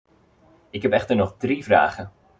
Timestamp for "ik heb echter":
0.69-1.15